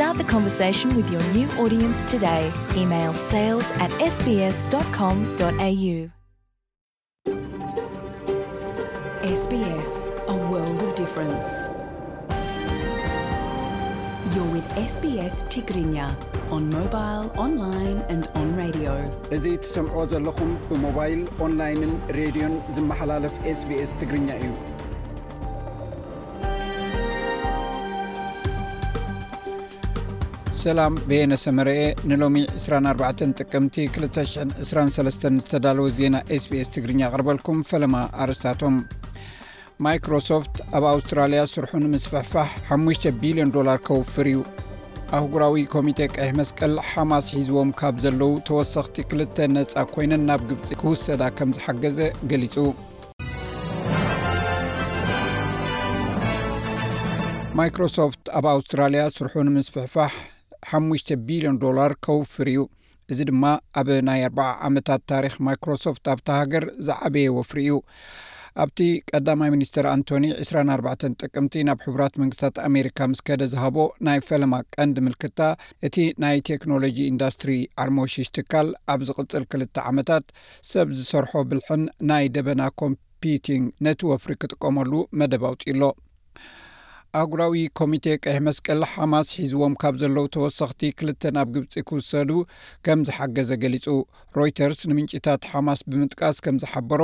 [0.00, 1.42] ss ግርኛ
[16.60, 18.32] ን ን
[19.36, 24.50] እዚ ትሰምዕዎ ዘለኹም ብሞባይል ኦንላይንን ሬድዮን ዝመሓላለፍ sbስ ትግርኛ እዩ
[30.62, 31.72] ሰላም ብየነሰመርአ
[32.10, 38.74] ንሎሚ 24 ጥቅምቲ 223 ዝተዳወ ዜና ስbስ ትግርኛ ቅርበልኩም ፈለማ ኣርስታቶም
[39.86, 44.40] ማይክሮሶፍት ኣብ ኣውስትራልያ ስርሑ ንምስፈሕፋሕ 5ቢልዮን ዶላር ከውፍር እዩ
[45.18, 51.22] ኣህጉራዊ ኮሚቴ ቀሒ መስቀል ሓማስ ሒዝዎም ካብ ዘለው ተወሳኽቲ 2ልተ ነፃ ኮይነን ናብ ግብፂ ክውሰዳ
[51.40, 52.00] ከም ዝሓገዘ
[52.32, 52.56] ገሊፁ
[57.60, 60.10] ማይሮሶፍት ኣብ ኣውስትራያ ስርሑ ንምስፍሕፋሕ
[60.66, 62.60] 5ሙሽ ቢልዮን ዶላር ከውፍር እዩ
[63.12, 63.44] እዚ ድማ
[63.80, 67.74] ኣብ ናይ ኣርባዓ ዓመታት ታሪክ ማይክሮሶፍት ኣብታ ሃገር ዝዓበየ ወፍሪ እዩ
[68.62, 68.78] ኣብቲ
[69.10, 70.86] ቀዳማይ ሚኒስትር ኣንቶኒ 24ባ
[71.22, 75.38] ጥቅምቲ ናብ ሕቡራት መንግስታት ኣሜሪካ ምስ ከደ ዝሃቦ ናይ ፈለማ ቀንዲ ምልክታ
[75.88, 77.52] እቲ ናይ ቴክኖሎጂ ኢንዳስትሪ
[77.84, 80.26] ኣርሞሽሽ ትካል ኣብ ዝቕፅል ክልተ ዓመታት
[80.72, 85.82] ሰብ ዝሰርሖ ብልሕን ናይ ደበና ኮምፒቲንግ ነቲ ወፍሪ ክጥቀመሉ መደብ ኣውፂሎ
[87.18, 92.30] ኣጉራዊ ኮሚቴ ቀሕ መስቀል ሓማስ ሒዝዎም ካብ ዘለዉ ተወሳኽቲ ክልተ ናብ ግብፂ ክውሰዱ
[92.86, 93.86] ከም ዝሓገዘ ገሊጹ
[94.38, 97.00] ሮይተርስ ንምንጭታት ሓማስ ብምጥቃስ ከም ዝሓበሮ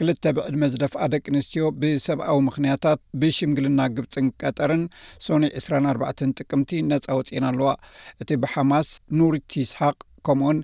[0.00, 4.84] ክልተ ብዕድመ ዝደፍኣ ደቂ ኣንስትዮ ብሰብኣዊ ምክንያታት ብሽምግልና ግብፂን ቀጠርን
[5.26, 7.72] ሶኒ 2ራ 4ርባዕ ጥቅምቲ ነፃ ወፂና ኣለዋ
[8.24, 8.90] እቲ ብሓማስ
[9.20, 9.96] ኑሪቲ ይስሓቅ
[10.28, 10.60] ከምኡኡን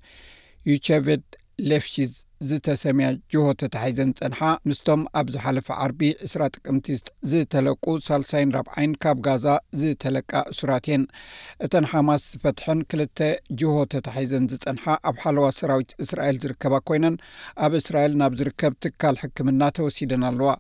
[0.73, 1.25] ዩቸቨድ
[1.71, 2.13] ሌፍሺዝ
[2.49, 6.87] ዝተሰመያ ጅሆ ተታሒዘን ዝፀንሓ ምስቶም ኣብ ዝሓለፈ ዓርቢ እስራ ጥቅምቲ
[7.31, 9.47] ዝተለቁ ሳልሳይን 4ብዓይን ካብ ጋዛ
[9.81, 11.05] ዝተለቃ እሱራት እየን
[11.67, 13.21] እተን ሓማስ ዝፈትሐን ክልተ
[13.61, 17.17] ጅሆ ተታሒዘን ዝፀንሓ ኣብ ሓለዋ ሰራዊት እስራኤል ዝርከባ ኮይነን
[17.67, 20.51] ኣብ እስራኤል ናብ ዝርከብ ትካል ሕክምና ተወሲደን ኣለዋ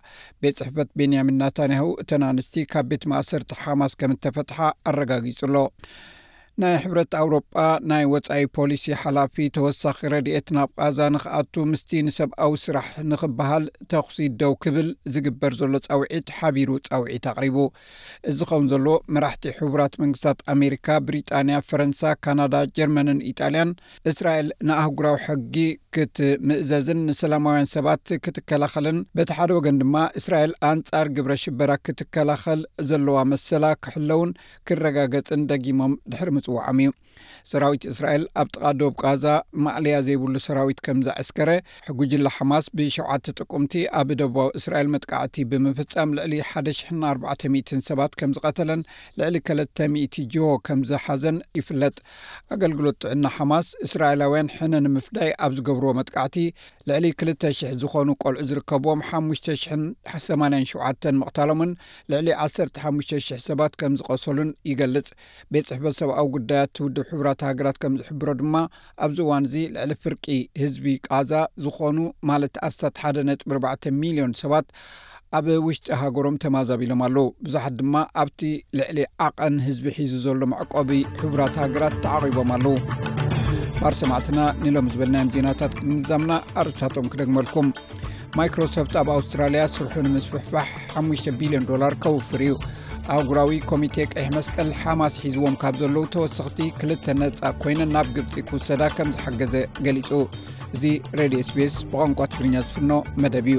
[0.44, 4.60] ቤት ፅሕፈት ቤንያሚን ናታንያ እተን ኣንስቲ ካብ ቤት ማእሰርቲ ሓማስ ከም ተፈትሓ
[4.92, 5.56] ኣረጋጊጹኣሎ
[6.62, 7.46] ናይ ሕብረት ኣውሮጳ
[7.90, 14.52] ናይ ወፃኢ ፖሊሲ ሓላፊ ተወሳኺ ረድኤት ናብ ቃዛ ንክኣቱ ምስቲ ንሰብኣዊ ስራሕ ንክበሃል ተኽሲት ደው
[14.64, 17.56] ክብል ዝግበር ዘሎ ፀውዒት ሓቢሩ ፃውዒት ኣቕሪቡ
[18.32, 23.72] እዚ ከምን ዘሎ መራሕቲ ሕቡራት መንግስታት ኣሜሪካ ብሪጣንያ ፈረንሳ ካናዳ ጀርመንን ኢጣልያን
[24.12, 25.56] እስራኤል ንኣህጉራዊ ሕጊ
[25.96, 33.66] ክትምእዘዝን ንሰላማውያን ሰባት ክትከላኸልን በቲ ሓደ ወገን ድማ እስራኤል ኣንጻር ግብረ ሽበራ ክትከላኸል ዘለዋ መሰላ
[33.86, 34.30] ክሕለውን
[34.70, 36.90] ክረጋገፅን ደጊሞም ድሕር ም ፅዋዖም እዩ
[37.50, 39.24] ሰራዊት እስራኤል ኣብ ጥቓ ዶብ ጋዛ
[39.64, 41.50] ማእልያ ዘይብሉ ሰራዊት ከም ዝዕስከረ
[41.98, 48.80] ጉጅላ ሓማስ ብ7 ጥቁምቲ ኣብ ደቡባዊ እስራኤል መጥቃዕቲ ብምፍፃም ልዕሊ 10400 ሰባት ከም ዝቀተለን
[49.20, 51.94] ልዕሊ 2000 ጆሆ ከምዝሓዘን ይፍለጥ
[52.56, 56.36] ኣገልግሎት ጥዕና ሓማስ እስራኤላውያን ሕነንምፍዳይ ኣብ ዝገብርዎ መጥቃዕቲ
[56.90, 61.70] ልዕሊ 2,00 ዝኮኑ ቆልዑ ዝርከብዎም 587 መቕታሎምን
[62.14, 65.08] ልዕሊ 15,000 ሰባት ከም ዝቀሰሉን ይገልፅ
[65.54, 68.54] ቤት ፅሕፈት ሰብ ኣብ ጉዳያት ትውድብ ሕቡራት ሃገራት ከም ዝሕብሮ ድማ
[69.04, 70.24] ኣብዚ እዋን እዚ ልዕሊ ፍርቂ
[70.62, 71.32] ህዝቢ ቃዛ
[71.64, 71.98] ዝኾኑ
[72.30, 74.66] ማለት ኣስታት 1ደ ነጥቢ 4ዕ ሚሊዮን ሰባት
[75.38, 78.40] ኣብ ውሽጢ ሃገሮም ተማዛቢሎም ኣለዉ ብዙሓት ድማ ኣብቲ
[78.78, 80.90] ልዕሊ ዓቐን ህዝቢ ሒዙ ዘሎ ማዕቆቢ
[81.22, 82.74] ሕቡራት ሃገራት ተዓቒቦም ኣለዉ
[83.80, 87.68] ባር ሰማዕትና ኒሎም ዝበልናዮም ዜናታት ክንዛምና ኣርእስታቶም ክደግመልኩም
[88.38, 90.70] ማይክሮሶፍት ኣብ ኣውስትራልያ ስርሑ ንምስፍፋሕ
[91.04, 92.54] 5ሽ ቢልዮን ዶላር ከውፍር እዩ
[93.12, 98.82] ኣጉራዊ ኮሚቴ ቀሕ መስቀል ሓማስ ሒዝዎም ካብ ዘለዉ ተወሰኽቲ ክልተ ነፃ ኮይነን ናብ ግብፂ ክውሰዳ
[98.96, 100.10] ከም ዝሓገዘ ገሊጹ
[100.74, 100.84] እዚ
[101.20, 102.90] ሬድዮ ስፔስ ብቋንቋ ትግርኛ ዝፍኖ
[103.22, 103.58] መደብ እዩ